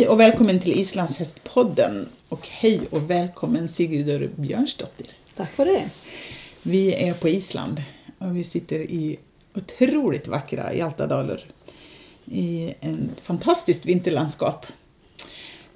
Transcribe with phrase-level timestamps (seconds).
[0.00, 5.06] Hej och välkommen till Islandshästpodden och hej och välkommen Sigridur Björnsdottir.
[5.36, 5.90] Tack för det.
[6.62, 7.82] Vi är på Island
[8.18, 9.18] och vi sitter i
[9.54, 11.44] otroligt vackra Hjaltadalur
[12.24, 14.66] i ett fantastiskt vinterlandskap.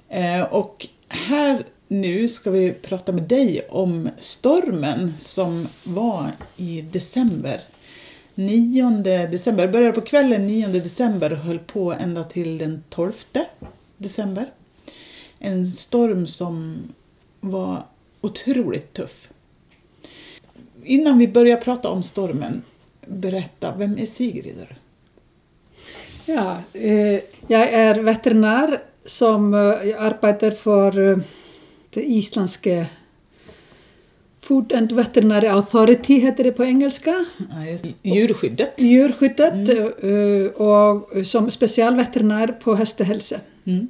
[0.09, 7.61] Eh, Och här nu ska vi prata med dig om stormen som var i december.
[8.35, 8.89] 9
[9.31, 13.13] december, började på kvällen 9 december och höll på ända till den 12
[13.97, 14.51] december.
[15.39, 16.77] En storm som
[17.39, 17.83] var
[18.21, 19.29] otroligt tuff.
[20.83, 22.63] Innan vi börjar prata om stormen,
[23.05, 24.65] berätta, vem är Sigrid?
[26.25, 31.17] Ja, eh, jag är veterinär som eh, arbetar för eh,
[31.89, 32.85] det isländska
[34.41, 37.25] Food and Veterinary Authority heter det på engelska.
[37.37, 38.73] Ja, Djurskyddet.
[38.77, 43.39] Djurskyddet eh, och som specialveterinär på hästhälsa.
[43.65, 43.89] Mm.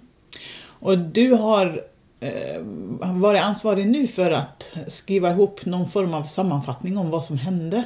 [0.79, 1.81] Och du har
[2.19, 2.61] eh,
[2.99, 7.83] varit ansvarig nu för att skriva ihop någon form av sammanfattning om vad som hände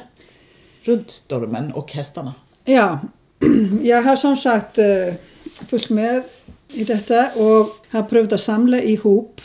[0.82, 2.34] runt stormen och hästarna.
[2.64, 3.00] Ja,
[3.82, 5.14] jag har som sagt eh,
[5.68, 6.22] följt med
[6.72, 9.40] i detta och har prövat att samla ihop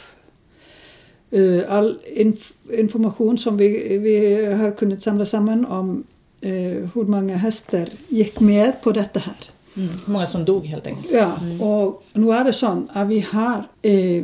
[1.31, 6.03] eh, all inf information som vi, vi har kunnat samla samman om
[6.41, 9.54] eh, hur många hästar gick med på detta här.
[9.77, 9.89] Mm.
[10.05, 11.13] Många som dog helt enkelt.
[11.13, 11.31] Ja,
[11.65, 14.23] och nu är det så att vi har eh,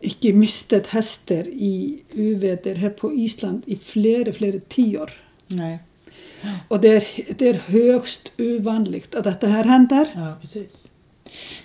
[0.00, 5.12] inte mistet hästar i uväder här på Island i flera, flera tio år.
[5.46, 5.78] Nej.
[6.68, 7.04] Och det är,
[7.38, 10.08] det är högst ovanligt att detta här händer.
[10.14, 10.88] Ja, precis.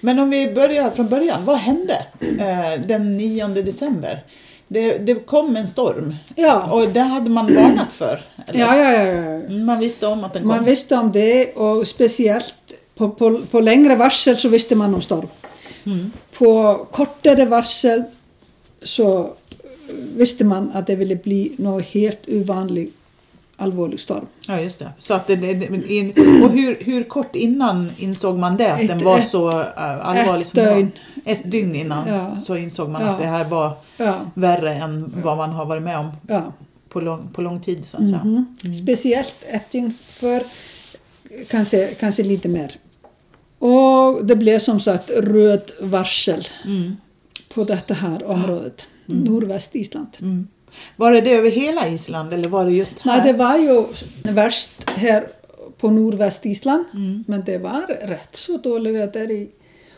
[0.02, 4.24] Men om vi börjar från början, vad hände eh, den 9 december?
[4.68, 6.72] Det, det kom en storm Ja.
[6.72, 8.22] och det hade man varnat för.
[8.48, 8.60] Eller?
[8.60, 9.04] Ja, ja, ja.
[9.04, 9.14] ja.
[9.22, 10.50] Mm, Man visste om att den kom.
[10.50, 12.54] Man visste om det och speciellt
[13.10, 15.28] på, på, på längre varsel så visste man om storm.
[15.86, 16.12] Mm.
[16.38, 18.04] På kortare varsel
[18.84, 19.34] så
[20.16, 22.92] visste man att det ville bli något helt ovanlig
[23.58, 24.26] allvarlig storm.
[24.48, 24.90] Ja, just det.
[24.98, 25.68] Så att det, det,
[26.44, 28.74] och hur, hur kort innan insåg man det?
[28.74, 30.76] Att Ett- den var ett- så uh, allvarlig ett som den var?
[30.76, 30.92] dygn.
[31.26, 32.32] Ett dygn innan Ja.
[32.46, 33.08] så insåg man Ja.
[33.10, 36.12] att det här var Ja, värre än vad man har varit med om
[36.90, 37.84] på lång, på lång tid.
[37.88, 38.22] Så att säga.
[38.24, 38.74] Mhm.
[38.84, 40.44] Speciellt ett dygn för
[41.50, 42.76] kanske, kanske lite mer.
[43.64, 46.96] Och det blev som sagt röd varsel Mm.
[47.54, 50.08] på detta här området, nordväst Island.
[50.22, 50.48] Mm.
[50.96, 53.18] Var det det över hela Island eller var det just här?
[53.18, 53.84] Nej, det var ju
[54.34, 55.24] värst här
[55.78, 57.24] på nordväst Island, Mm.
[57.28, 59.50] men det var rätt så dåligt väder i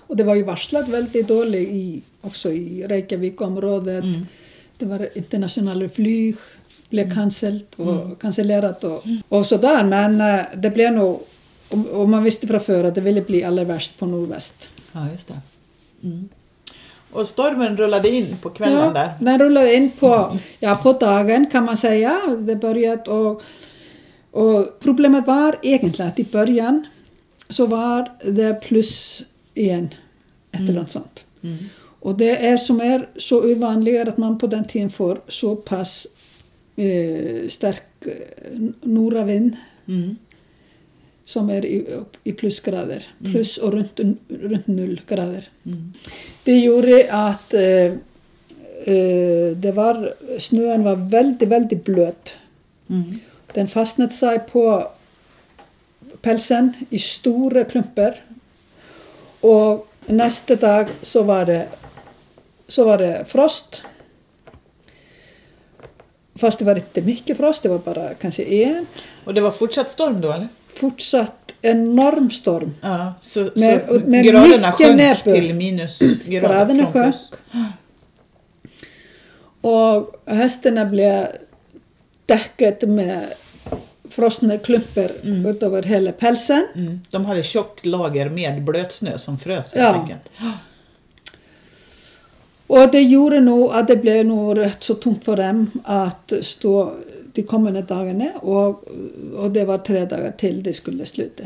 [0.07, 4.03] och det var ju varslat väldigt dåligt i, också i Reykjavik-området.
[4.03, 4.25] Mm.
[4.77, 6.35] Det var internationella flyg,
[6.89, 9.83] blev cancellt och cancellerat och, och sådär.
[9.83, 11.19] Men eh, det blev nog,
[11.69, 14.69] och, och man visste från förr att det ville bli allra värst på nordväst.
[14.91, 15.39] Ja, just det.
[16.03, 16.29] Mm.
[17.11, 19.13] Och stormen rullade in på kvällen där.
[19.19, 22.21] Den rullade in på, ja, på dagen kan man säga.
[22.39, 23.41] Det började och,
[24.31, 26.85] och problemet var egentligen att i början
[27.49, 29.21] så var det plus
[29.53, 29.89] igen,
[30.51, 31.25] ett eller annat sånt.
[31.43, 31.57] Mm.
[31.99, 36.07] Och det är som är så ovanligt att man på den tiden får så pass
[36.75, 39.55] eh, stark eh, nordavind
[39.87, 40.15] Mm.
[41.25, 41.85] Som är i,
[42.23, 43.07] i plusgrader.
[43.23, 45.49] Plus och runt, runt noll grader.
[45.65, 45.93] Mm.
[46.43, 47.85] Det gjorde att eh,
[48.93, 52.33] eh, det var, snön var väldigt, väldigt blöt.
[52.89, 53.19] Mm.
[53.53, 54.91] Den fastnade sig på
[56.21, 58.21] pälsen i stora klumpar.
[59.41, 61.67] Och nästa dag så var det,
[62.67, 63.83] så var det frost.
[66.35, 68.85] Fast det var inte mycket frost, det var bara kanske en.
[69.23, 70.47] Och det var fortsatt storm då eller?
[70.75, 72.73] Fortsatt enorm storm.
[72.81, 75.35] Ja, så, Med- så med graderna sjönk näbbur.
[75.35, 76.47] till minusgrader.
[76.47, 77.15] Graderna sjönk.
[79.61, 81.27] Och hästarna blev
[82.25, 83.25] täckade med
[84.09, 86.67] frostna klumpar utöver hela pälsen.
[86.75, 86.99] Mm.
[87.11, 90.01] De hade tjockt lager med blötsnö som frös helt Ja.
[90.01, 90.29] enkelt.
[92.67, 96.93] Och det gjorde nog att det blev nog rätt så tungt för dem att stå
[97.35, 98.83] de kommande dagarna och,
[99.35, 101.43] och det var tre dagar till det skulle sluta.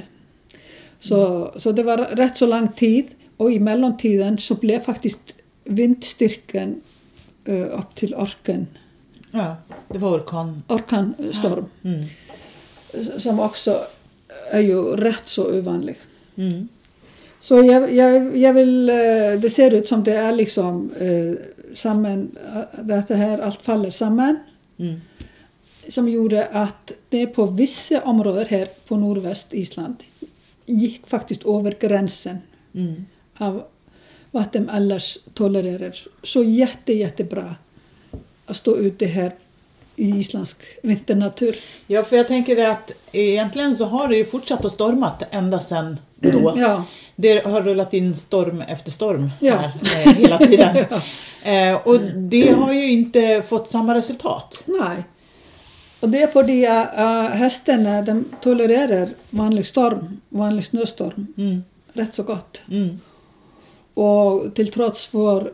[1.00, 3.06] Så, så det var rätt så lång tid
[3.38, 6.82] och i mellantiden så blev faktiskt vindstyrkan
[7.46, 8.68] eh, upp till orkan,
[9.32, 9.56] Ja,
[9.88, 10.64] det var orkan.
[10.68, 12.06] orkanstorm Mm.
[13.18, 13.82] som också
[14.52, 15.98] är ju rätt så ovanlig.
[16.36, 16.68] Mm.
[17.42, 18.96] Så jag, jag, jag vill, eh,
[19.42, 21.34] det ser ut som det är liksom eh,
[21.76, 24.40] samman, eh, att det här allt faller samman.
[24.80, 25.02] Mm.
[25.90, 29.96] Som gjorde att det på vissa områden här på nordväst Island
[30.66, 32.38] gick faktiskt över gränsen
[32.76, 33.06] Mm.
[33.38, 33.64] av
[34.32, 35.96] vad de annars tolererar.
[36.24, 37.56] Så jätte, jättebra
[38.46, 39.32] att stå ute här
[39.96, 41.56] i isländsk vinternatur.
[41.88, 45.98] Ja, för jag tänker att egentligen så har det ju fortsatt att stormat ända sedan
[46.16, 46.54] då.
[46.58, 46.84] Ja.
[47.16, 49.56] Det har rullat in storm efter storm Ja.
[49.56, 49.72] här
[50.08, 50.86] eh, hela tiden.
[51.44, 51.52] Ja.
[51.52, 54.64] eh, och det har ju inte fått samma resultat.
[54.66, 55.04] Nej.
[56.00, 61.64] Och det är för att uh, hästarna de tolererar vanlig storm, vanlig snöstorm Mm.
[61.94, 62.62] rätt så gott.
[62.72, 63.00] Mm.
[63.94, 65.52] Och till trots för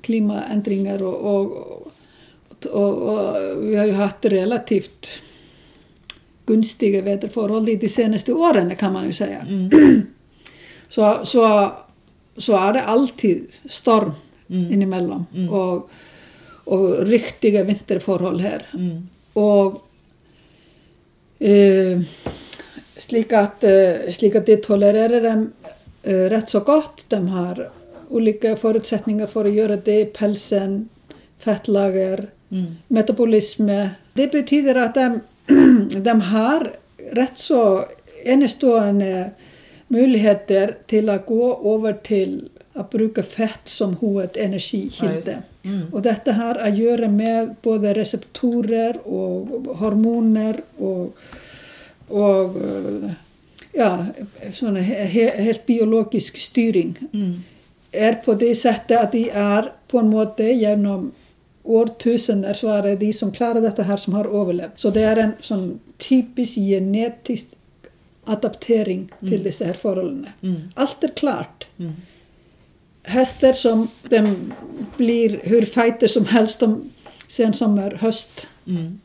[0.00, 1.86] klimatändringar och, och,
[2.70, 3.36] och, och
[3.70, 5.08] vi har ju haft relativt
[6.46, 9.46] gunstiga väderförhållanden de senaste åren kan man ju säga.
[10.88, 11.72] Så, så,
[12.36, 14.12] så är det alltid storm
[14.46, 15.90] inemellan och,
[16.64, 18.66] och riktiga vinterförhåll här.
[18.74, 19.08] Mm.
[19.38, 19.80] og
[21.40, 22.32] eh, uh,
[23.02, 27.04] slik at, uh, eh, slik at de tolererer dem uh, eh, rett så godt.
[27.08, 27.64] De har
[28.10, 30.12] ulike forutsetninger for å gjøre det.
[30.18, 30.88] Pelsen,
[31.42, 32.68] fettlager, mm.
[32.88, 33.80] metabolisme.
[34.14, 35.08] Det betyr at de,
[35.98, 36.68] de har
[37.12, 37.84] rett så
[38.24, 39.32] enestående
[39.92, 42.38] muligheter til å gå over til
[42.72, 45.20] att bruka fett som Ja, just huvudenergikilde.
[45.20, 45.68] det.
[45.68, 45.92] Mm.
[45.92, 49.46] Och detta har att göra med både receptorer och
[49.76, 51.16] hormoner och,
[52.08, 52.56] och
[53.72, 54.06] ja,
[54.52, 56.94] sån he, he, helt biologisk styrning.
[57.12, 57.42] Mm.
[57.92, 61.12] Är på det sättet att de är på en måte genom
[61.62, 64.80] årtusenden så är det de som klarar detta här som har överlevt.
[64.80, 67.46] Så det är en sån typisk genetisk
[68.24, 70.30] adaptering till dessa här förhållanden.
[70.42, 70.60] Mm.
[70.74, 71.66] Allt är klart.
[71.78, 71.92] Mm.
[73.02, 74.52] Hästar som de
[74.96, 76.90] blir hur fighter som helst de,
[77.26, 78.46] sen sommar, höst.
[78.66, 79.00] Mm.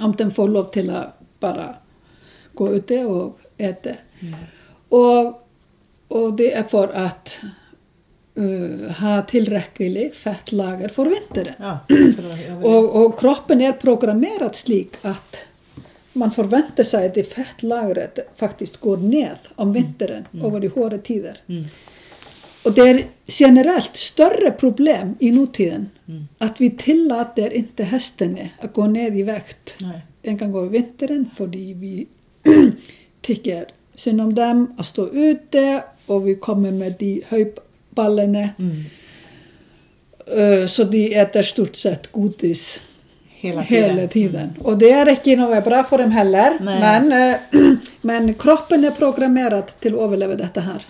[0.00, 1.74] Om de får lov till att bara
[2.52, 3.90] gå ute och äta.
[4.88, 5.48] Och,
[6.08, 7.40] och det är för att
[8.38, 11.54] uh, ha tillräckligt fettlager för vintern.
[11.58, 15.36] Ja, för Och, och kroppen är programmerad slik att
[16.12, 21.40] man förväntar sig att det fettlagret faktiskt går ned om vintern över de hårda tider.
[22.64, 22.64] Mm.
[22.64, 26.28] Och det är generellt större problem i nutiden Mm.
[26.38, 29.76] att vi tillåter inte hästarna att gå ner i vikt
[30.22, 32.06] en gång över vintern för vi
[33.22, 33.64] tycker
[33.94, 38.84] synd om dem att stå ute och vi kommer med de höjballarna Mm.
[40.36, 42.82] Eh, så de äter stort sett godis
[43.28, 43.96] Hela tiden.
[43.96, 44.50] hela tiden.
[44.62, 46.58] Och det är inte något bra för dem heller.
[46.60, 46.80] Nej.
[46.80, 47.36] Men, eh,
[48.00, 50.82] men kroppen är programmerad till att överleva detta här.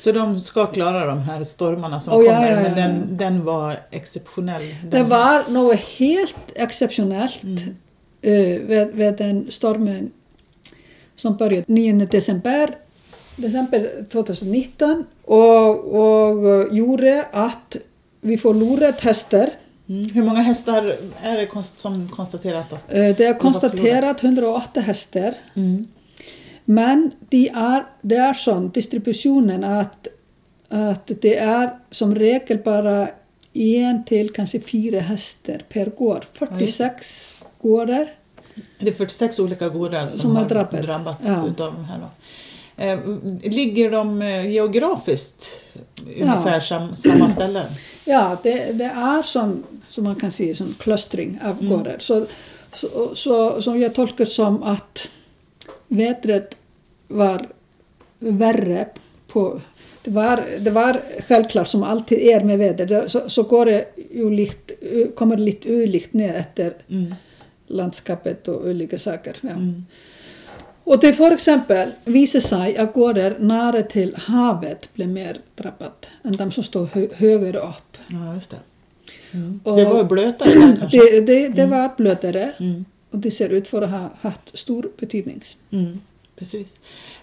[0.00, 3.44] Så de ska klara de här stormarna som Oh, kommer, ja, ja, men den, den
[3.44, 4.62] var exceptionell.
[4.84, 7.58] Det Den- var något helt exceptionellt Mm.
[8.22, 10.10] eh, vid, vid den stormen
[11.16, 12.74] som började 9 december,
[13.36, 17.76] december 2019 och, och gjorde att
[18.20, 19.50] vi förlorade hästar.
[19.88, 20.10] Mm.
[20.14, 22.76] Hur många hästar är det som konstaterat då?
[22.76, 25.34] Eh, Det är konstaterat 108 hästar.
[25.54, 25.86] Mm.
[26.70, 30.08] Men de är, det är sån distributionen att,
[30.68, 33.08] att det är som regel bara
[33.52, 36.26] en till kanske fyra hästar per gård.
[36.32, 38.08] 46 gårdar.
[38.78, 40.82] Det är 46 olika gårdar som, Som har har drabbat.
[40.82, 41.46] drabbats Ja.
[41.48, 42.08] utav de här då.
[42.84, 42.98] Eh,
[43.52, 45.62] ligger de eh, geografiskt
[46.20, 47.66] ungefär sam, samma ställen?
[48.04, 51.96] Ja, det, det är sån, som man kan säga, sån klustring av gårdar.
[51.98, 52.26] Så,
[52.72, 55.08] så, så, som jag tolkar som att
[55.88, 56.56] vädret
[57.10, 57.46] var
[58.18, 58.86] värre
[59.28, 59.60] på
[60.02, 63.84] det var, det var självklart som alltid är med väder, det- så, så går det
[64.14, 64.74] ju lite,
[65.14, 67.14] kommer det lite ulikt ner efter Mm.
[67.66, 69.36] landskapet och olika saker.
[69.40, 69.48] Ja.
[69.50, 69.84] Mm.
[70.84, 76.32] Och det för exempel visar sig att gårdar nära till havet blir mer drabbat än
[76.32, 77.96] de som står hö högre upp.
[78.08, 78.56] Ja, just det.
[79.32, 79.60] Mm.
[79.64, 80.98] Det var blötare där kanske?
[80.98, 82.84] Det, det, det var blötare Mm.
[83.10, 85.42] och det ser ut för att ha haft stor betydning.
[85.70, 86.00] Mm.
[86.40, 86.68] Precis.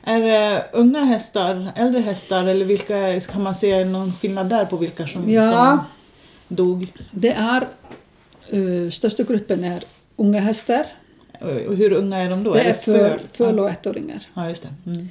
[0.04, 4.78] Är det unga hästar, äldre hästar eller vilka, kan man se någon skillnad där på
[4.78, 5.52] vilka som, Ja.
[5.52, 6.94] som dog?
[7.12, 7.68] Det är,
[8.54, 9.84] uh, största gruppen är
[10.16, 10.86] unga hästar.
[11.42, 12.54] Och hur unga är de då?
[12.54, 12.94] det är föl?
[12.94, 14.28] föl, föl och ettåringar.
[14.34, 14.92] Ja, just det.
[14.92, 15.10] Mm.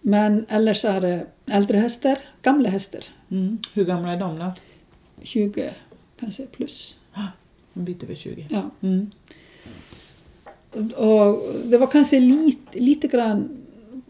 [0.00, 3.04] Men annars är det äldre hästar, gamla hästar.
[3.30, 3.58] Mm.
[3.74, 4.52] Hur gamla är de då?
[5.22, 5.70] 20
[6.20, 6.94] kanske plus.
[7.74, 8.46] En bit över 20.
[8.50, 8.70] Ja.
[8.82, 9.10] Mm.
[10.76, 13.48] Och det var kanske lite, lite grann,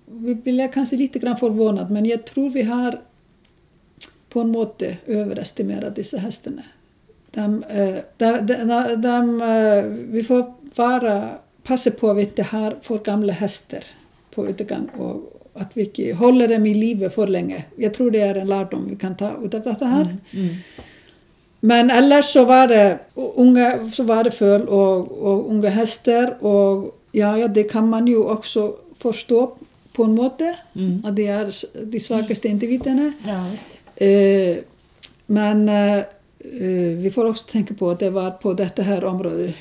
[0.07, 3.01] vi blev kanske lite grann förvånade men jag tror vi har
[4.29, 6.63] på en måte överestimerat dessa hästarna.
[7.31, 11.29] De, eh, de, de, de, eh, vi får bara
[11.63, 13.85] passa på att vi inte har för gamla hästar
[14.35, 17.65] på utegång och att vi inte håller dem i livet för länge.
[17.77, 20.01] Jag tror det är en lärdom vi kan ta ut av detta här.
[20.01, 20.19] Mm.
[20.33, 20.55] mm.
[21.61, 26.99] Men ellers så var det unga, så var det föl och, och unga hästar och
[27.13, 29.57] ja, ja, det kan man ju också förstå
[29.93, 30.59] på en måte.
[30.75, 31.03] Mm.
[31.07, 31.51] Att det är
[31.87, 33.13] de svagaste individerna.
[33.27, 33.51] Ja.
[34.07, 34.57] Eh,
[35.27, 39.55] men eh, eh, vi får också tänka på att det var på detta här området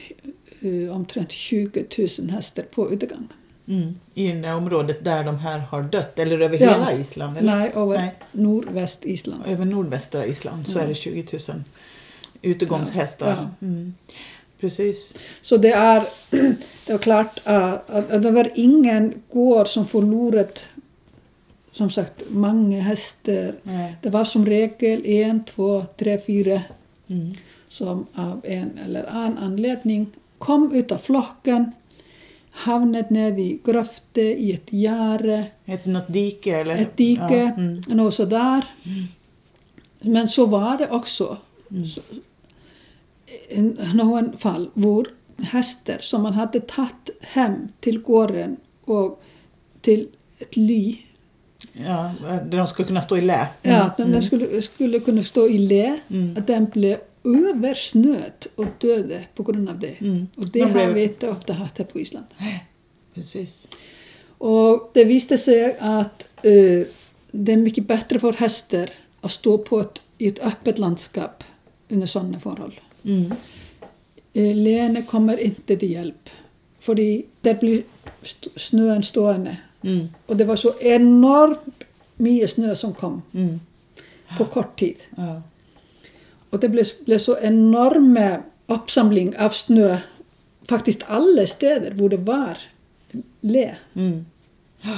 [0.61, 1.85] eh, omtrent 20
[2.19, 3.27] 000 hästar på utegång.
[3.67, 3.95] Mm.
[4.13, 6.69] I det området där de här har dött, eller över Ja.
[6.69, 7.37] hela Island?
[7.37, 7.55] Eller?
[7.55, 8.15] Nej, över Nej.
[8.31, 9.43] nordväst Island.
[9.47, 10.83] Över nordvästra Island så Ja.
[10.83, 11.63] är det 20 000
[12.41, 13.29] utegångshästar.
[13.59, 13.67] Ja.
[13.67, 13.93] Mm.
[14.59, 15.13] Precis.
[15.41, 16.03] Så det är,
[16.85, 20.63] det är klart att, att, att det var ingen gård som förlorat
[21.71, 23.55] som sagt många hästar.
[23.63, 23.95] Nej.
[24.01, 26.61] Det var som regel en, två, tre, fyra
[27.09, 27.33] Mm.
[27.67, 31.71] som av en eller annan anledning kom ut av flocken,
[32.51, 36.75] hamnade ned i gröfte i ett gärde, Ett något dike eller?
[36.75, 37.21] ett dike,
[37.57, 37.61] Ja.
[37.61, 37.83] Mm.
[37.87, 38.65] något sådär.
[39.99, 41.37] Men så var det också.
[41.71, 41.87] Mm.
[43.95, 45.07] Någon fall var
[45.37, 49.23] hästar som man hade tagit hem till gården och
[49.81, 50.07] till
[50.39, 50.97] ett ly.
[51.73, 52.13] Ja,
[52.49, 53.47] där de ska kunna stå i lä.
[53.61, 55.99] Ja, de skulle, skulle kunna stå i lä.
[56.09, 56.37] Mm.
[56.37, 59.95] Att den blev översnöt och döde på grund av det.
[60.01, 60.27] Mm.
[60.35, 62.25] Och det De har blev- vi inte ofta haft här på Island.
[63.13, 63.67] Precis.
[64.37, 66.87] Och det visade sig att eh,
[67.31, 68.89] det är mycket bättre för hästar
[69.21, 71.43] att stå på ett, i ett öppet landskap
[71.89, 72.79] under sådana förhållanden.
[73.03, 73.31] Mm.
[74.33, 76.29] Eh, Lene kommer inte till hjälp.
[76.79, 76.95] För
[77.41, 77.83] det blir
[78.55, 79.57] snön stående.
[79.81, 80.07] Mm.
[80.25, 81.83] Och det var så enormt
[82.17, 83.59] mycket snö som kom Mm.
[84.37, 84.95] på kort tid.
[85.17, 85.41] Ja.
[86.49, 89.97] Och det blev, blev så enorma uppsamling av snö.
[90.69, 92.57] Faktiskt alla städer där det var
[93.41, 93.75] lä.
[93.93, 94.25] Mm.
[94.81, 94.97] Ja.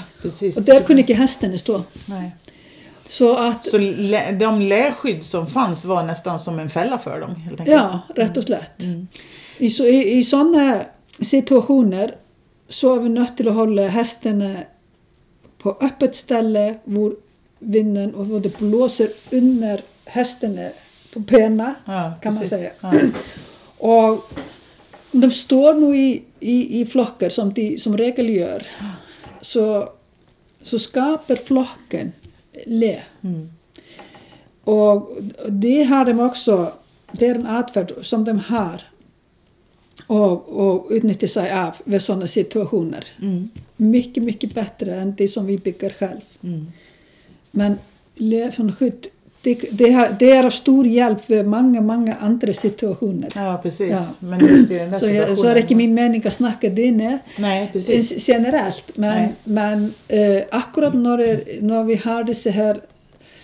[0.57, 1.83] Och där kunde inte hästarna stå.
[2.05, 2.31] Nej.
[3.09, 3.77] Så att, Så
[4.39, 7.77] de läskydd som fanns var nästan som en fälla för dem helt enkelt?
[7.77, 8.81] ja, rätt och slätt.
[8.81, 9.07] Mm.
[9.57, 10.81] I, så, i, I sådana
[11.21, 12.15] situationer
[12.69, 14.55] så är vi nödt till att hålla hästarna
[15.57, 17.11] på öppet ställe där
[17.59, 20.69] vinden och det blåser under hästarna
[21.13, 22.71] på benen Ja, kan man säga.
[22.81, 22.93] Ja.
[23.77, 24.31] Och
[25.11, 28.67] de står nog i, i, i flockar som de som regel gör.
[29.41, 29.89] Så,
[30.63, 32.11] så skapar flocken
[32.65, 33.03] lä.
[33.21, 33.49] Mm.
[34.63, 35.17] Och
[35.49, 36.71] det har de också,
[37.11, 38.81] det är en adfärd som de har
[40.07, 43.05] och, och utnyttjar sig av vid sådana situationer.
[43.21, 43.49] Mm.
[43.77, 46.21] Mycket, mycket bättre än det som vi bygger själv.
[46.43, 46.71] Mm.
[47.51, 47.75] Men
[48.15, 49.07] lä från skydd,
[49.41, 53.29] det, det, det är av stor hjälp vid många, många andra situationer.
[53.35, 53.89] Ja, precis.
[53.89, 54.05] Ja.
[54.19, 56.69] Men just i den där Så, jag, så är det inte min mening att snacka
[56.69, 57.19] det ner.
[57.37, 58.27] Nej, precis.
[58.29, 58.97] generellt.
[58.97, 59.33] Men, Nej.
[59.43, 62.79] men eh, akkurat när, när vi har dessa här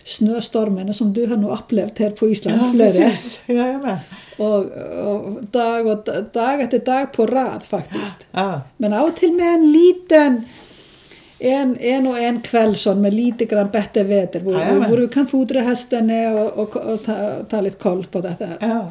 [0.04, 2.88] snöstormarna som du har nog upplevt här på Island Ja, flera.
[2.88, 3.42] precis.
[3.46, 3.98] Jajamän.
[4.38, 4.58] Och,
[5.06, 8.16] och dag, och dag efter dag på rad faktiskt.
[8.32, 8.62] Ja.
[8.78, 10.44] Men av och till med en liten
[11.40, 14.40] en, en och en kväll sån med lite grann bättre väder.
[14.40, 14.90] Hvor, Jajamän.
[14.90, 18.58] hvor du kan fodra hästarna och, och, och ta, ta lite koll på detta här.
[18.60, 18.90] Ja.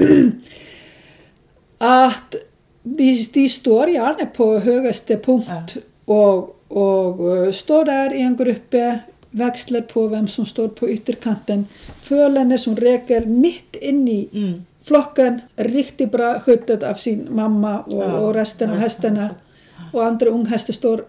[1.79, 2.35] att
[2.83, 8.75] de, de står gärna på högsta punkt och, och eh, står där i en grupp,
[9.31, 11.67] växlar på vem som står på ytterkanten.
[12.03, 14.65] Fölen som regel mitt in i Mm.
[14.85, 19.17] flocken, riktigt bra skyddat av sin mamma och, Ja, och resten av resten.
[19.17, 19.35] hästarna.
[19.93, 21.05] Och andra unghästar står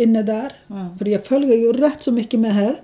[0.00, 0.52] inne där.
[0.66, 0.96] Ja.
[0.98, 2.80] För jag följer ju rätt så mycket med här.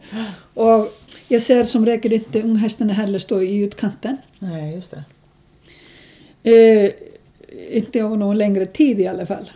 [0.55, 0.93] Och
[1.29, 4.17] jag ser som regel inte unghästarna heller stå i utkanten.
[4.39, 5.05] Nej, just det.
[6.51, 6.91] Eh,
[7.71, 9.51] inte över någon längre tid i alla fall.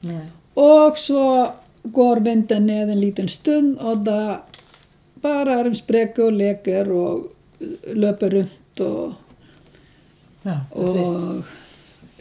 [0.00, 0.26] Nej.
[0.54, 1.52] Och så
[1.82, 4.36] går vintern ner en liten stund och då
[5.14, 7.32] bara är de spräcker och leker och
[7.92, 9.12] löper runt och,
[10.42, 11.44] Ja, och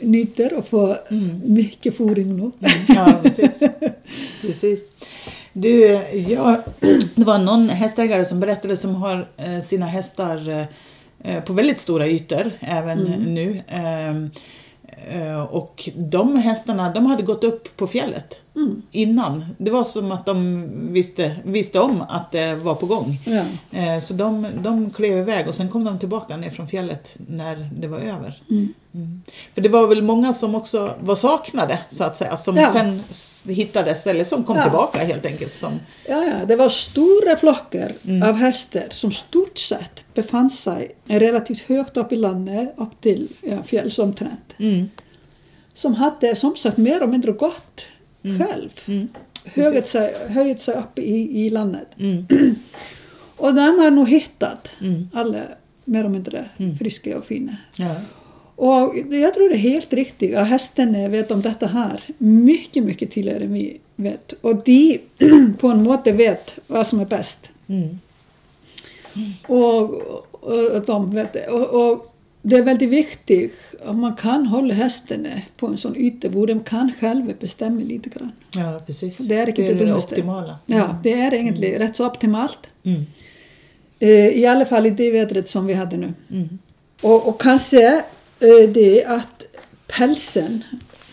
[0.01, 1.41] nyter och får Mm.
[1.45, 2.41] mycket fodring nu.
[2.41, 2.51] Mm,
[2.87, 3.59] Ja, precis.
[4.41, 4.91] precis.
[5.53, 5.79] Du,
[6.29, 6.57] jag,
[7.15, 10.67] det var någon hästägare som berättade som har eh, sina hästar
[11.23, 13.61] eh, på väldigt stora ytor även nu.
[13.67, 14.29] Ehm,
[15.11, 18.81] eh, och de hästarna de hade gått upp på fjället Mm.
[18.91, 19.45] innan.
[19.57, 23.19] Det var som att de visste, visste om att det var på gång.
[23.25, 23.43] Ja.
[23.79, 27.69] Eh, Så de, de klev iväg och sen kom de tillbaka ner från fjället när
[27.79, 28.41] det var över.
[28.49, 28.73] Mm.
[28.93, 29.21] Mm.
[29.53, 32.69] För det var väl många som också var saknade så att säga, som Ja.
[32.73, 33.03] sen
[33.55, 34.63] hittades eller som kom Ja.
[34.63, 35.53] tillbaka helt enkelt.
[35.53, 35.71] Som,
[36.09, 38.29] Ja, ja, det var stora flockar Mm.
[38.29, 43.63] av hästar som stort sett befann sig relativt högt upp i landet, upp till ja,
[43.63, 44.53] fjällsomtrent.
[44.59, 44.89] mm,
[45.73, 47.81] Som hade som sagt mer eller mindre gått.
[48.39, 48.69] Själv.
[48.85, 49.07] mm,
[49.45, 51.87] höjt sig, höjt sig upp i, i landet.
[51.99, 52.25] Mm.
[53.37, 55.09] Och de har nog hittat Mm.
[55.13, 55.41] alla
[55.85, 57.57] mer eller mindre friska och fina.
[57.75, 57.95] Ja.
[58.55, 63.11] Och jag tror det är helt riktigt att hästarna vet om detta här mycket, mycket
[63.11, 64.31] tidigare än vi vet.
[64.41, 64.99] Och de
[65.59, 67.49] på en måte vet vad som är bäst.
[67.67, 67.97] Mm.
[69.47, 71.47] Och, och, och de vet det.
[71.47, 72.13] Och, och
[72.49, 73.53] det är väldigt viktigt
[73.85, 78.09] att man kan hålla hästarna på en sån yta där de kan själva bestämma lite
[78.09, 78.31] grann.
[78.55, 79.17] ja, precis.
[79.17, 80.15] Det är det det dummaste.
[80.15, 80.59] optimala.
[80.65, 82.59] Ja, det är egentligen rätt så optimalt.
[82.83, 83.05] Mm.
[83.99, 86.13] Eh, I alla fall i det vädret som vi hade nu.
[86.31, 86.59] Mm.
[87.01, 87.95] Och, och kanske
[88.39, 89.43] eh, det att
[89.87, 90.63] pälsen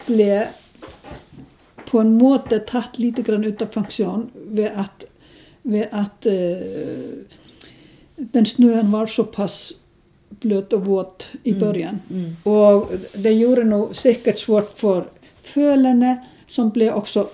[0.06, 0.44] blev
[1.90, 5.04] på en måte tatt lite grann utav funktion vid att,
[5.62, 6.32] vid att eh,
[8.16, 9.72] den snön var så pass
[10.44, 12.00] blöt och våt i början.
[12.10, 12.36] Mm.
[12.42, 15.04] Och det gjorde nog säkert svårt för
[15.42, 17.28] fölarna som blev också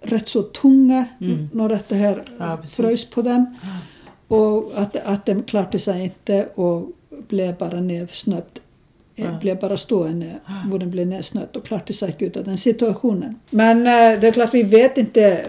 [0.00, 1.48] rätt så tunga Mm.
[1.52, 3.54] när det här Ja, frös på dem.
[4.28, 6.88] Och att, att de klarade sig inte och
[7.28, 8.60] blev bara nedsnött.
[9.16, 9.38] Ja.
[9.40, 10.26] Blev bara stående
[10.68, 13.34] hvor den blev nedsnött och klarade sig inte ut av den situationen.
[13.50, 15.44] Men eh, det är klart, vi vet inte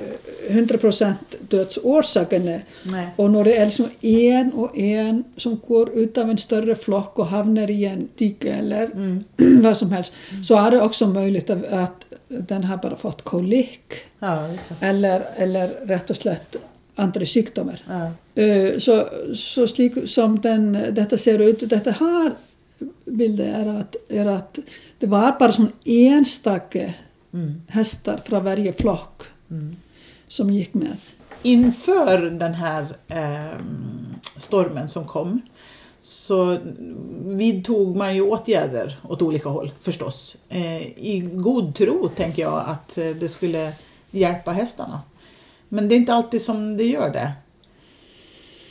[0.50, 1.14] 100%
[1.50, 2.60] dödsorsakerna.
[2.84, 3.08] Nej.
[3.16, 7.20] Och när det är liksom en och en som går ut av en större flock
[7.20, 9.24] och hamnar i en dike eller Mm.
[9.64, 10.14] vad som helst
[10.48, 13.82] så är det också möjligt att- den har bara fått kolik
[14.20, 14.48] Ja,
[14.80, 14.86] det.
[14.88, 16.56] eller, eller rätt och slett
[16.96, 17.82] andra sjukdomar.
[17.90, 18.42] Ja.
[18.44, 19.04] Eh, Så,
[19.36, 22.32] så slik som den, detta ser ut, detta här
[23.06, 24.60] bilden är att, är att
[25.00, 26.94] det var bara som enstaka
[27.34, 27.62] Mm.
[27.68, 29.76] hästar från varje flock Mm.
[30.28, 30.98] som gick med.
[31.42, 35.42] Inför den här ehm, stormen som kom
[36.02, 36.58] så
[37.26, 40.38] vidtog man ju åtgärder åt olika håll förstås.
[40.50, 43.74] Eh, I god tro tänker jag att eh, det skulle
[44.12, 45.02] hjälpa hästarna.
[45.70, 47.32] Men det är inte alltid som det gör det.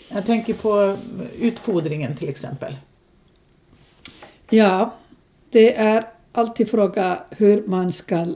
[0.08, 0.96] Jag tänker på
[1.38, 2.76] utfodringen till exempel.
[4.50, 4.94] Ja,
[5.50, 8.26] det är alltid fråga hur man ska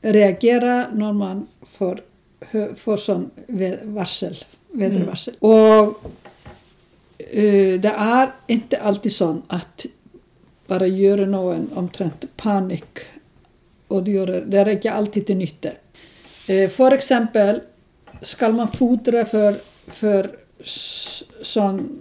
[0.00, 2.00] reagera när man får,
[2.76, 3.30] får sån
[3.82, 5.34] varsel, vädervarsel.
[5.38, 6.04] Och
[7.18, 9.86] eh, det är inte alltid så att
[10.66, 12.98] bara göra någon omtrent panik
[13.88, 15.68] och det, gör, det inte alltid till nytta.
[16.48, 17.60] Eh, för exempel
[18.22, 19.54] ska man fodra för,
[19.86, 20.30] för
[21.42, 21.98] sån,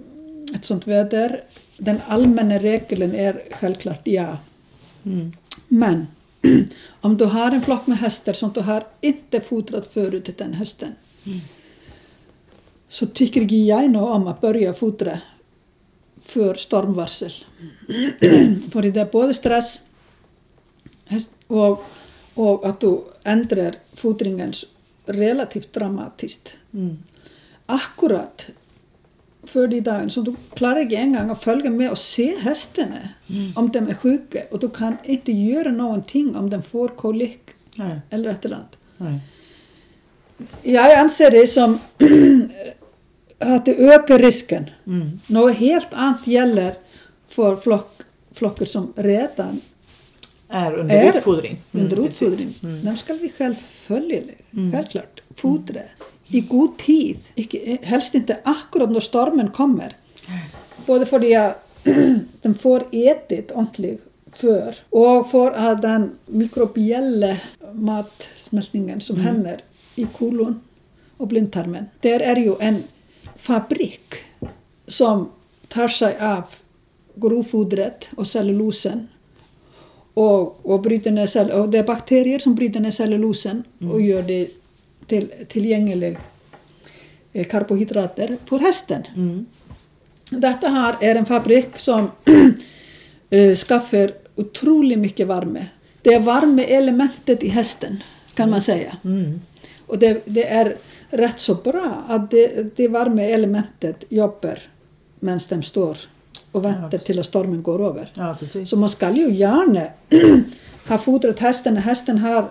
[0.55, 1.43] ett sånt väder
[1.77, 4.37] den allmänna regeln är självklart ja.
[5.05, 5.33] Mm.
[5.67, 6.07] Men
[7.01, 10.95] om du har en flock med hästar som du har inte fodrat förut den hösten
[12.89, 15.19] så tycker jag nog om att börja fodra
[16.21, 17.31] för stormvarsel.
[18.71, 19.81] för det är både stress
[21.47, 21.83] och,
[22.33, 24.53] och att du ändrar fodringen
[25.05, 26.97] relativt dramatiskt Mm.
[27.65, 28.49] akkurat
[29.47, 33.09] för de dagen så du klarar inte en gång att följa med och se hästarna
[33.55, 37.41] om de är sjuka och du kan inte göra någonting om de får kolik
[37.75, 38.77] Nej, eller ett eller annat.
[38.97, 39.19] nej.
[40.63, 41.79] Jag anser det som
[43.39, 44.69] att det ökar risken.
[44.87, 45.19] Mm.
[45.27, 46.73] Något helt annat gäller
[47.29, 48.01] för flock,
[48.33, 49.61] flockar som redan
[50.49, 51.57] Är under Är utfodring.
[51.71, 52.21] Mm, under precis.
[52.21, 52.53] utfodring.
[52.63, 52.85] Mm.
[52.85, 54.21] De ska vi självfölja,
[54.73, 55.81] självklart, fodra
[56.33, 59.95] í gúð tíð, ekki, helst inte akkurát når stormen kommer.
[60.87, 61.61] Både fordi at
[62.43, 63.99] den får etet ordentlig
[64.35, 67.35] før, og for at den mikrobielle
[67.73, 69.23] matsmeltningen som mm.
[69.23, 69.63] hender
[69.95, 70.59] i kolon
[71.19, 72.83] og blindtarmen, der er jo en
[73.39, 74.19] fabrikk
[74.87, 75.29] som
[75.71, 76.57] tar seg av
[77.21, 79.05] grovfodret og cellulosen
[80.15, 84.03] og, og, og det er bakterier som bryter ned cellulosen og mm.
[84.03, 84.41] gjør det
[85.07, 86.17] till tillgängliga
[87.33, 89.03] eh, karbohydrater för hästen.
[89.15, 89.45] Mm.
[90.29, 92.11] Detta här är en fabrik som
[93.29, 95.67] eh, skaffar otroligt mycket värme.
[96.01, 98.97] Det är värmeelementet i hästen kan man säga.
[99.03, 99.41] Mm.
[99.87, 100.77] Och det, det är
[101.09, 104.59] rätt så bra att det, det värmeelementet jobbar
[105.19, 105.97] medan de står
[106.51, 107.07] och väntar precis.
[107.07, 108.11] till att stormen går över.
[108.13, 108.37] Ja.
[108.65, 109.81] Så man ska ju gärna
[110.87, 112.49] ha fodrat hästen när hästen har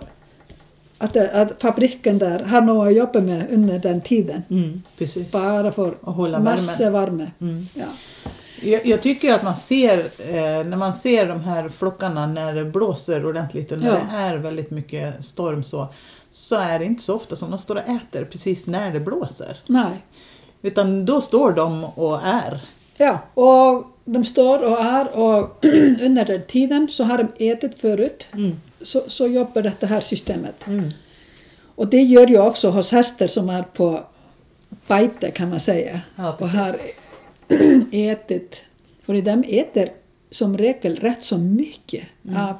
[0.97, 4.43] att, att fabriken där har något att jobba med under den tiden.
[4.49, 5.31] Mm, precis.
[5.31, 7.31] Bara för Och hålla massa värme.
[7.41, 7.67] Mm.
[7.73, 7.85] Ja.
[8.61, 12.65] Jag, jag tycker att man ser, eh, när man ser de här flockarna när det
[12.65, 13.93] blåser ordentligt och när Ja.
[13.93, 15.87] det är väldigt mycket storm så,
[16.31, 19.57] så är det inte så ofta som de står och äter precis när det blåser.
[19.67, 20.05] Nej.
[20.61, 22.61] Utan då står de och är.
[22.97, 25.65] Ja, och de står och är och
[26.01, 28.27] under den tiden så har de ätit förut.
[28.33, 28.51] Mm.
[28.81, 30.67] Så, så jobbar det här systemet.
[30.67, 30.89] Mm.
[31.75, 34.03] Och det gör ju också hos hästar som är på
[34.87, 36.01] bajte kan man säga.
[36.15, 36.75] Ja, och har
[37.91, 38.65] ätit,
[39.05, 39.89] för de äter
[40.31, 42.37] som regel rätt så mycket Mm.
[42.37, 42.55] av,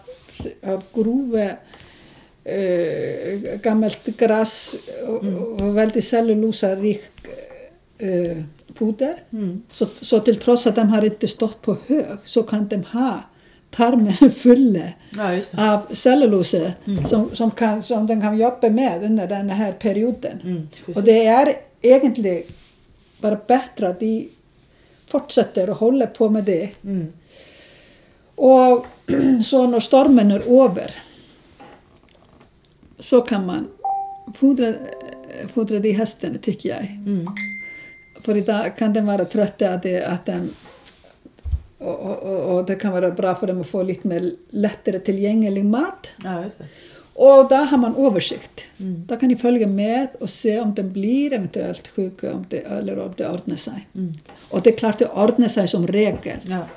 [0.74, 1.50] av grova
[2.44, 4.76] eh, gammalt gräs
[5.08, 5.36] och, Mm.
[5.44, 7.04] och väldigt cellulosarik
[7.98, 8.38] eh,
[8.76, 9.24] foder.
[9.32, 9.62] Mm.
[9.72, 13.20] Så, så till trots att de har inte stått på hög så kan de ha
[13.76, 15.42] tarmen fulla Ja,
[15.74, 16.72] av cellulosa
[17.10, 20.40] som, som, kan, som den kan jobba med under den här perioden.
[20.44, 22.44] Mm, och det är egentligen
[23.22, 24.30] bara bättre att de
[25.08, 26.70] fortsätter och håller på med det.
[26.84, 27.14] Mm.
[28.36, 28.86] Och
[29.46, 30.96] så när stormen är över
[33.00, 33.68] så kan man
[34.36, 34.74] fodra,
[35.54, 36.88] fodra de hästarna tycker jag.
[38.28, 40.50] Idag kan den vara trötta att, det, att den
[41.78, 45.66] och, och, och, det kan vara bra för dem att få lite mer lättare tillgänglig
[45.66, 46.08] mat.
[46.24, 46.66] Ja, just det.
[47.14, 48.62] Och där har man översikt.
[48.78, 49.06] Mm.
[49.08, 53.00] Där kan ni följa med och se om den blir eventuellt sjuk om det, eller
[53.00, 53.88] om det ordnar sig.
[53.96, 54.14] Mm.
[54.50, 56.40] Och det är klart det ordnar sig som regel.
[56.44, 56.68] Ja.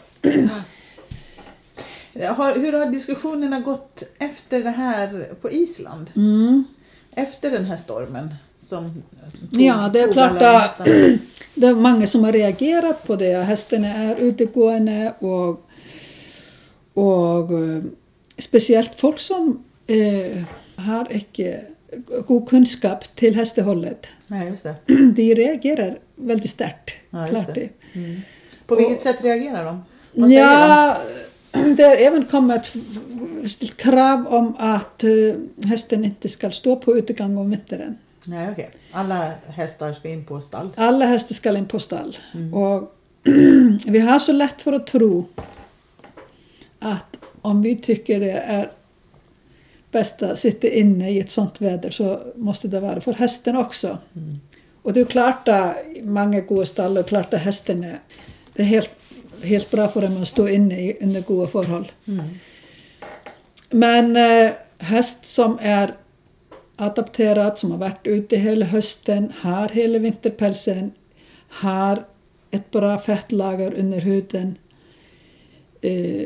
[2.34, 6.10] Har, hur har diskussionerna gått efter det här på Island?
[6.16, 6.64] Mm.
[7.10, 8.34] Efter den här stormen?
[8.68, 10.78] Som tog, Ja, det är klart att
[11.54, 13.44] det är många som har reagerat på det.
[13.44, 15.68] Hästarna är utegående och,
[16.94, 17.82] och eh,
[18.38, 20.42] speciellt folk som eh,
[20.76, 21.60] har inte
[22.26, 24.06] god kunskap till hästhållet.
[24.26, 24.74] Ja, just det.
[25.16, 26.90] De reagerar väldigt starkt.
[27.10, 27.68] Ja, just klart det.
[27.92, 28.00] det.
[28.00, 28.20] Mm.
[28.66, 29.82] På vilket sätt reagerar de?
[30.12, 30.94] Vad säger
[31.52, 31.74] de?
[31.74, 32.72] Det har även kommit
[33.76, 35.10] krav om att eh,
[35.68, 37.96] hästen inte ska stå på utegång om vintern.
[38.28, 38.70] Nej, okej.
[38.92, 40.70] Alla hästar ska in på stall.
[40.76, 42.16] Alla hästar ska in på stall.
[42.34, 42.54] Mm.
[42.54, 42.94] Och
[43.86, 45.28] vi har så lätt för att tro
[46.78, 48.70] att om vi tycker det är
[49.90, 53.98] bäst att sitta inne i ett sånt väder så måste det vara för hästen också.
[54.16, 54.40] Mm.
[54.82, 57.98] Och det är klart att många goda stall och klart att hästen är,
[58.52, 58.90] det är helt,
[59.42, 61.92] helt bra för dem att stå inne i, under goda förhåll.
[62.06, 62.24] Mm.
[63.70, 65.94] Men eh, häst som är
[66.78, 70.92] adapterad, som har varit ute hela hösten, har hela vinterpälsen,
[71.48, 72.04] har
[72.50, 74.58] ett bra fettlager under huden.
[75.80, 76.22] Eh,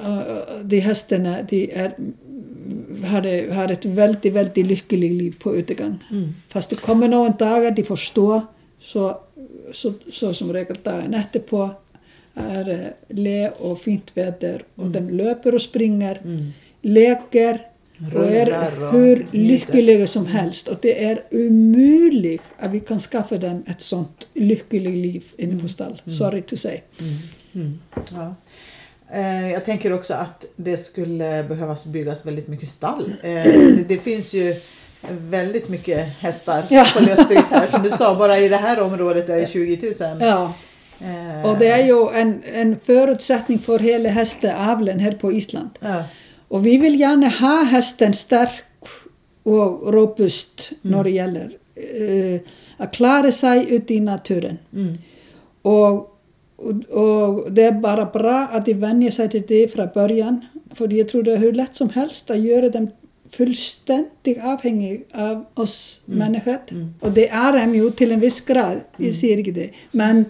[0.00, 0.20] eh,
[0.62, 1.92] de hästarna de är,
[3.06, 5.98] har, har ett väldigt, väldigt lyckligt liv på utegång.
[6.10, 6.34] Mm.
[6.48, 8.40] Fast det kommer några dagar de får stå,
[8.80, 9.20] så,
[9.72, 11.70] så, så som regel dagen efterpå
[12.34, 16.52] är det le och fint väder och de löper och springer, Mm.
[16.82, 17.60] leker
[18.14, 20.68] och är hur lyckliga som helst.
[20.68, 25.68] Och det är omöjligt att vi kan skaffa dem ett sånt lyckligt liv inne på
[25.68, 26.02] stall.
[26.18, 26.80] Sorry to say.
[27.00, 27.14] Mm.
[27.54, 27.78] Mm.
[28.14, 28.34] Ja.
[29.12, 33.12] Eh, Jag tänker också att det skulle behövas byggas väldigt mycket stall.
[33.22, 34.54] Eh, Det, det finns ju
[35.10, 36.86] väldigt mycket hästar Ja.
[36.96, 37.66] på lösdrift här.
[37.66, 40.20] Som du sa, bara i det här området är det 20 000.
[40.20, 40.52] Ja,
[41.04, 45.70] Eh, och det är ju en, en förutsättning för hela hästaveln här på Island.
[45.80, 46.04] Ja.
[46.50, 48.62] Och vi vill gärna ha hästen stark
[49.42, 52.40] och robust när det gäller eh,
[52.76, 54.58] att klara sig ute i naturen.
[54.72, 54.98] Mm.
[55.62, 56.20] Och,
[56.56, 60.46] och, och det är bara bra att de vänjer sig till det från början.
[60.74, 62.90] För jag tror det är hur lätt som helst att göra dem
[63.30, 66.58] fullständigt avhängiga av oss människor.
[66.70, 66.94] Mm.
[67.00, 69.70] Och det är de ju till en viss grad, jag säger inte det.
[69.90, 70.24] Men,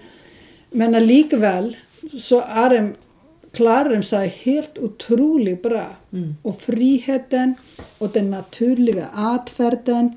[0.71, 1.77] men likväl
[2.21, 2.95] så är de,
[3.53, 5.87] klarar de sig helt otroligt bra.
[6.13, 6.35] Mm.
[6.43, 7.55] Och friheten
[7.99, 10.13] och den naturliga atfärden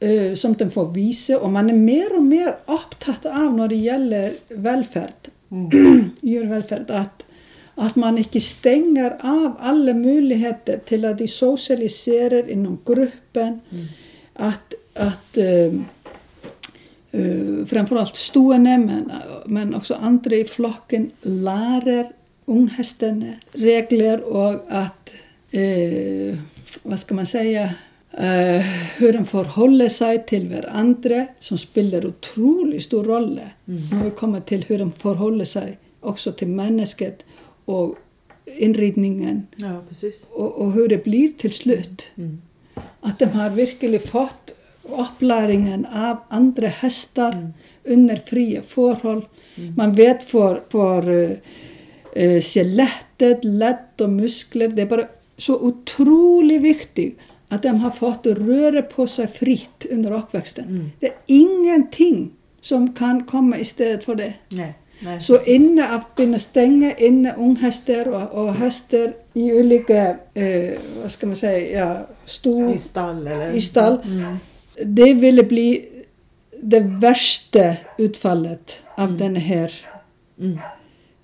[0.00, 1.38] eh, som den får visa.
[1.38, 5.30] Och man är mer och mer upptatt av när det gäller välfärd,
[6.20, 7.22] djurvälfärd, att,
[7.74, 13.60] att man inte stänger av alla möjligheter till att de socialiserar inom gruppen.
[14.34, 15.72] Att, att eh,
[17.12, 19.10] Eh, framfor allt stúene men,
[19.52, 22.06] men også andre i flokken lærer
[22.48, 25.12] unghestene regler og at
[25.52, 26.38] eh,
[26.80, 33.50] hva skal man si eh, hvordan forholde seg til hverandre som spiller utrolig stor rolle
[33.66, 33.84] mm.
[33.90, 37.26] når vi kommer til hvordan forholde seg også til mennesket
[37.68, 37.98] og
[38.56, 39.76] innridningen ja,
[40.32, 42.34] og, og hvordan det blir til slutt mm.
[43.04, 47.52] at de har virkelig fått uppläringen av andra hästar
[47.84, 49.26] under fria förhåll.
[49.76, 55.04] Man vet för, för uh, skelettet, ledd och muskler, det är bara
[55.36, 57.18] så otroligt viktigt
[57.48, 60.64] att de har fått röra på sig fritt under uppväxten.
[60.64, 60.90] Mm.
[61.00, 64.34] Det är ingenting som kan komma istället för det.
[64.48, 64.74] Nej.
[65.04, 65.48] Nej, Så precis.
[65.48, 71.36] inne att kunna stänga inne unghästar och, och hästar i olika, eh, vad ska man
[71.36, 73.52] säga, ja, stor, I stall eller?
[73.52, 74.00] i stall.
[74.04, 74.36] Mm.
[74.84, 75.88] Det ville bli
[76.62, 79.72] det värsta utfallet av den här
[80.40, 80.58] Mm.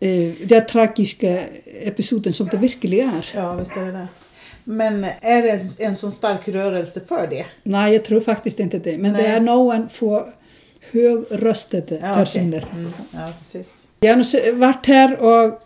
[0.00, 1.40] eh, den tragiska
[1.82, 3.26] episoden som det verkligen är.
[3.34, 4.08] Ja, visst är det det.
[4.64, 7.46] Men är det en, en sån stark rörelse för det?
[7.62, 8.98] Nej, jag tror faktiskt inte det.
[8.98, 9.30] Men det Nej.
[9.32, 10.28] är någon få
[10.92, 12.68] högröstade Ja, personer.
[12.72, 12.92] Mm.
[13.12, 13.86] Ja, precis.
[14.00, 15.62] Jag har se- varit här och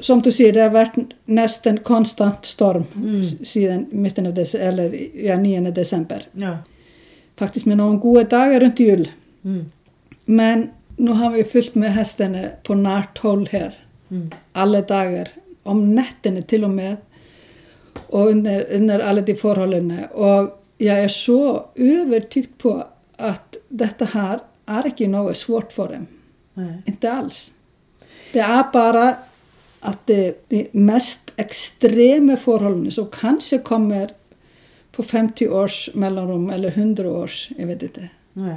[0.00, 0.92] som du ser, det har varit
[1.24, 3.44] nästan konstant storm Mm.
[3.44, 6.28] sedan mitten av dec- eller ja, 9 december.
[6.32, 6.56] Ja.
[7.38, 9.06] faktisk med noen gode dager rundt jul.
[9.42, 9.64] Mm.
[10.26, 13.74] Men nå har vi fulgt med hestene på nært hold her.
[14.08, 14.30] Mm.
[14.56, 15.32] Alle dager.
[15.66, 16.96] Om nettene til og med.
[18.08, 20.08] Og under, under alle de forholdene.
[20.12, 21.40] Og jeg er så
[21.72, 22.76] overtykt på
[23.16, 26.06] at dette her er ikke noe svårt for dem.
[26.56, 26.80] Nei.
[26.88, 27.46] Ikke alls.
[28.32, 29.06] Det er bare
[29.86, 34.12] at de, de mest ekstreme forholdene som kanskje kommer
[34.96, 38.08] på 50 års mellanrum eller 100 års, jag vet inte.
[38.32, 38.56] Nej,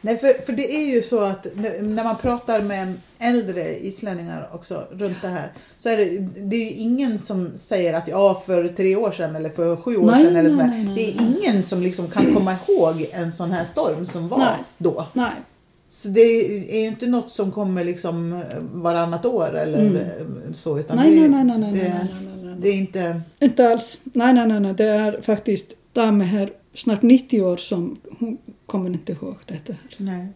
[0.00, 1.46] Nej för, för det är ju så att
[1.80, 6.04] när man pratar med äldre islänningar också runt det här så är det,
[6.40, 9.96] det är ju ingen som säger att ja för tre år sedan eller för sju
[9.96, 10.66] år Nej, sedan eller sådär.
[10.66, 14.28] nej, nej, Det är ingen som liksom kan komma ihåg en sån här storm som
[14.28, 15.06] var då.
[15.12, 15.30] Nej,
[15.88, 20.54] Så det är ju inte något som kommer liksom varannat år eller Mm.
[20.54, 22.25] så utan nej, det, nej, nej, nej, det, nej, nej, nej, nej.
[22.60, 23.20] Det är inte...
[23.40, 23.98] Inte alls.
[24.04, 24.74] Nej, nej, nej, nej.
[24.74, 29.94] Det är faktiskt dame här, snart 90 år, som hon kommer inte ihåg detta här.
[29.96, 30.26] Nej.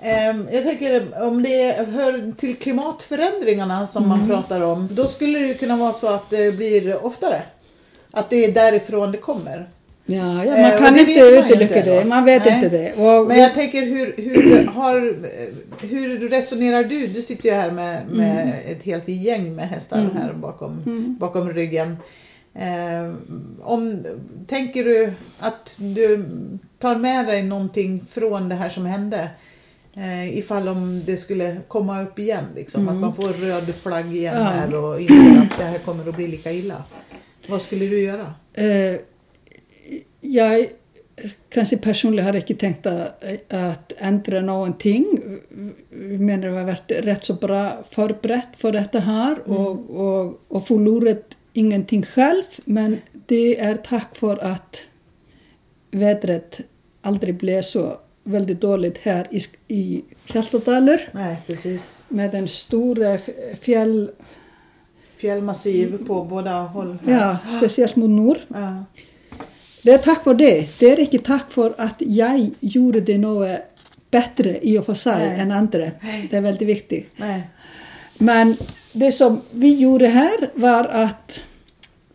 [0.00, 4.88] Ehm, Jag tänker om det hör till klimatförändringarna som man pratar om.
[4.90, 7.42] Då skulle det kunna vara så att det blir oftare.
[8.10, 9.68] Att det är därifrån det kommer.
[10.06, 12.04] Ja, ja Eh, man och kan inte utelucka det.
[12.04, 12.54] Man vet Nej.
[12.54, 12.92] inte det.
[12.92, 15.14] Och Men jag tänker hur, hur, har,
[15.86, 17.06] hur resonerar du?
[17.06, 20.16] Du sitter ju här med, med ett helt gäng med hästar Mm.
[20.16, 21.16] här bakom, Mm.
[21.20, 21.96] bakom ryggen.
[22.54, 23.12] Eh,
[23.62, 24.04] om,
[24.46, 26.24] tänker du att du
[26.78, 29.28] tar med dig någonting från det här som hände?
[29.96, 32.94] Eh, ifall om det skulle komma upp igen, liksom, Mm.
[32.94, 34.42] att man får röd flagg igen Ja.
[34.44, 36.82] här och inser att det här kommer att bli lika illa.
[37.46, 38.34] Vad skulle du göra?
[38.54, 39.00] Eh,
[40.24, 40.66] jag
[41.48, 45.06] kanske personligen har inte tänkt att, att ändra någonting.
[45.90, 50.66] Jag menar det har varit rätt så bra förberett för detta här och, och, och
[50.66, 52.42] förlorat ingenting själv.
[52.64, 54.80] Men det är tack för att
[55.90, 56.60] vädret
[57.02, 62.04] aldrig blev så väldigt dåligt här i, i Hjaltadalur Nej, precis.
[62.08, 63.28] med den stora f-
[63.60, 64.10] fjäll,
[65.16, 66.98] Fjällmassiv på båda håll.
[67.06, 67.12] här.
[67.12, 68.38] ja, speciellt mot norr.
[68.48, 68.84] Ja.
[69.82, 70.68] Det är tack för det.
[70.78, 73.58] Det är inte tack för att jag gjorde det något
[74.10, 75.40] bättre i och för sig Nej.
[75.40, 75.90] än andra.
[76.00, 76.28] Nej.
[76.30, 77.08] Det är väldigt viktigt.
[77.16, 77.42] Nej.
[78.18, 78.56] Men
[78.92, 81.40] det som vi gjorde här var att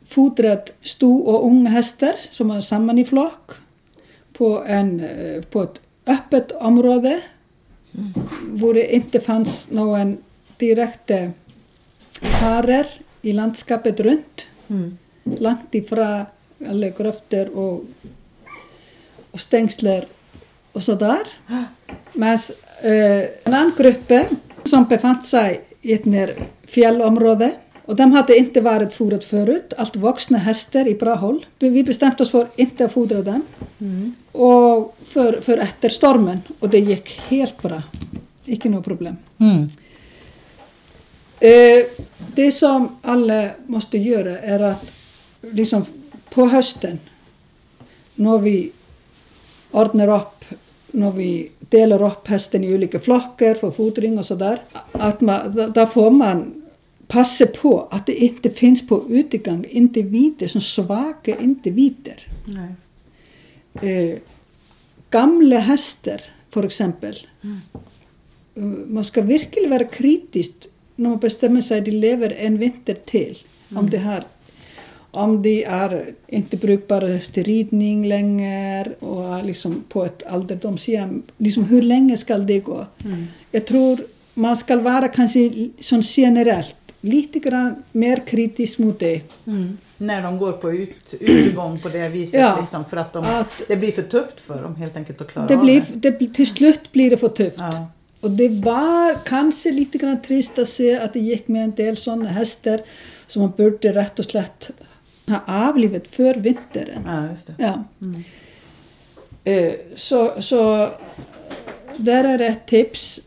[0.08, 3.52] fodrat sto och unga hästar som var samman i flock
[4.34, 7.22] på, en, eh, på ett öppet område
[8.52, 10.18] där det inte fanns någon
[10.58, 11.32] direkta
[12.22, 12.88] farer
[13.22, 14.98] i landskapet runt Mm.
[15.24, 16.26] långt ifrån
[16.70, 17.84] alla gröfter och,
[19.32, 20.08] och stängsler
[20.72, 21.28] och sådär.
[22.14, 22.38] Men
[22.82, 24.12] eh, en annan grupp
[24.66, 26.36] som befann sig i ett mer
[26.68, 27.52] fjällområde
[27.86, 31.46] och de hade inte varit fodrat förut, allt vuxna hästar i bra håll.
[31.60, 33.42] Vi bestämde oss för inte att fodra dem
[33.80, 34.16] Mm.
[34.32, 37.84] och för, för efter stormen och det gick helt bra.
[38.46, 39.16] Inte något problem.
[39.38, 39.70] Mm.
[41.40, 41.86] Eh,
[42.36, 44.86] det som alla måste göra är att
[45.42, 45.86] liksom
[46.34, 47.00] på hösten
[48.16, 48.58] når vi
[49.72, 50.46] ordner opp
[50.98, 51.32] når vi
[51.70, 54.62] deler opp hesten i ulike flokker for fodring og så der,
[54.94, 56.46] at man, da får man
[57.12, 62.24] passe på at det ikke finns på utgang individer som svake individer.
[63.82, 64.20] Eh,
[65.14, 67.20] gamle hester, for eksempel.
[67.44, 67.60] Mm.
[68.56, 68.64] Eh,
[68.98, 73.38] man skal virkelig være kritisk når man bestemmer seg de lever en vinter til,
[73.76, 73.92] om mm.
[73.94, 74.26] det her
[75.12, 81.24] om de är inte brukbara till ridning längre och är liksom på ett ålderdomshem.
[81.38, 82.86] Liksom hur länge ska det gå?
[83.06, 83.26] Mm.
[83.52, 84.00] Jag tror
[84.34, 89.22] man ska vara kanske som generellt lite grann mer kritisk mot det.
[89.48, 89.78] Mm.
[89.98, 92.40] När de går på ut, utegång på det viset.
[92.40, 92.58] Ja.
[92.60, 95.48] Liksom, för att de, Att- det blir för tufft för dem helt enkelt att klara
[95.48, 96.12] Det av blir, det.
[96.20, 97.58] det, till slut blir det för tufft.
[97.60, 97.86] Ja.
[98.22, 101.98] Och det var kanske lite grann trist att se att det gick med en del
[101.98, 102.82] sådana hästar
[103.28, 104.70] som man borde rätt och slätt
[105.28, 107.04] ha avlivat för vintern.
[107.08, 107.56] ja, just det.
[107.58, 107.84] Ja.
[108.02, 108.24] Mm.
[109.44, 110.90] Eh, Så, så
[111.98, 113.22] där är ett tips.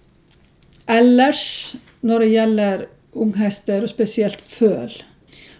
[0.86, 5.02] Annars när det gäller unghästar och speciellt föl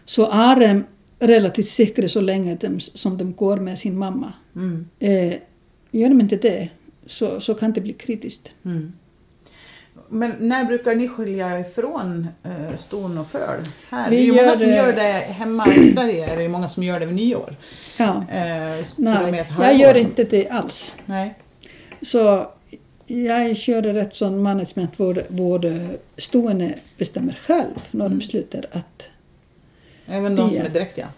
[0.04, 0.84] så är de
[1.18, 4.32] relativt säkra så länge de, som de går med sin mamma.
[4.56, 4.88] Mm.
[4.98, 5.34] Eh,
[5.90, 6.68] gör de inte det
[7.06, 8.50] så, så kan det bli kritiskt.
[8.64, 8.92] Mm.
[10.12, 13.60] Men när brukar ni skilja ifrån eh, ston och föl?
[13.90, 14.10] Här?
[14.10, 16.42] Vi det är ju många gör som det- gör det hemma i Sverige, är det
[16.42, 17.56] ju många som gör det vid nyår.
[17.96, 18.24] Ja.
[18.32, 20.94] Eh, Nej, jag gör inte det alls.
[21.06, 21.34] Nej.
[22.02, 22.46] Så
[23.06, 25.26] jag kör ett sånt management där,
[25.58, 28.18] där stående bestämmer själv när Mm.
[28.18, 29.06] de slutar att
[30.06, 31.08] Även de som är dräktiga?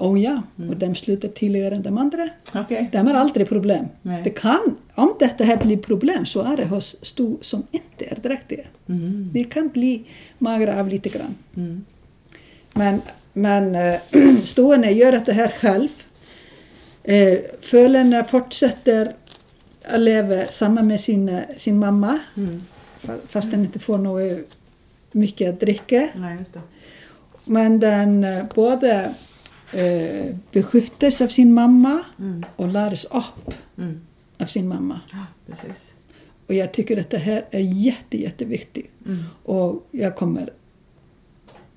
[0.00, 0.70] Oh ja, Mm.
[0.70, 2.28] och de slutar tidigare än de andra.
[2.54, 2.88] Okej.
[2.92, 3.86] De har aldrig problem.
[4.02, 4.20] Nej.
[4.24, 8.16] Det kan, om detta här blir problem så är det hos sto som inte är
[8.22, 8.64] dräktiga.
[8.88, 9.30] Mm.
[9.32, 10.04] De kan bli
[10.38, 11.34] magra av lite grann.
[11.56, 11.84] Mm.
[12.72, 13.00] Men,
[13.32, 14.00] men äh,
[14.44, 15.88] stående gör det här själv.
[17.02, 19.12] Eh, Fölen fortsätter
[19.84, 22.62] att leva samman med sin, sin mamma Mm.
[23.02, 24.56] fa- fast den inte får något
[25.12, 26.08] mycket att dricka.
[26.14, 26.36] Nej.
[27.44, 29.14] Men den eh, både
[29.72, 32.44] eh, beskjuts av sin mamma Mm.
[32.56, 34.00] och lärs upp Mm.
[34.38, 35.00] av sin mamma.
[35.12, 35.18] Ja.
[36.46, 38.90] Och jag tycker att det här är jätte, jätteviktigt.
[39.06, 39.24] Mm.
[39.42, 40.50] Och jag kommer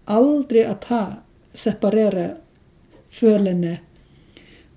[0.06, 1.14] aldrig att ha
[1.54, 2.30] separera
[3.10, 3.78] fölene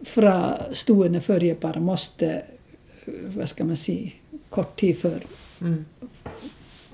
[0.01, 4.11] från stående för jag bara måste, eh, vad ska man säga,
[4.49, 5.27] kort tid för,
[5.61, 5.85] Mm.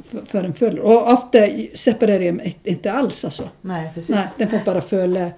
[0.05, 0.79] för, för en följd.
[0.79, 1.39] Och ofta
[1.75, 3.49] separerar jag inte alls alltså.
[3.61, 4.11] Nej, precis.
[4.15, 5.31] Nej, den får bara följa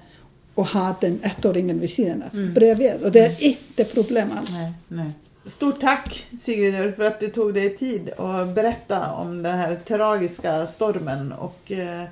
[0.61, 2.55] och ha den ettåringen vid sidan av, Mm.
[2.55, 3.03] bredvid.
[3.03, 4.51] Och det är inte problem alls.
[4.51, 5.11] Nej, nej.
[5.47, 10.67] Stort tack Sigrid för att du tog dig tid att berätta om den här tragiska
[10.67, 12.05] stormen och eh,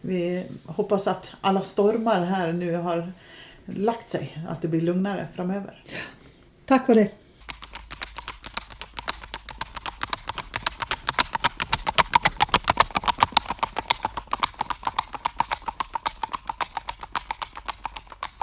[0.00, 3.12] vi hoppas att alla stormar här nu har
[3.64, 5.82] lagt sig, att det blir lugnare framöver.
[6.66, 7.08] Tack för det.